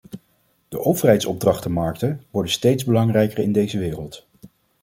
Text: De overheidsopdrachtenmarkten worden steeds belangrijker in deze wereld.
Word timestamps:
De 0.69 0.79
overheidsopdrachtenmarkten 0.79 2.23
worden 2.31 2.51
steeds 2.51 2.83
belangrijker 2.85 3.39
in 3.39 3.51
deze 3.51 3.77
wereld. 3.79 4.27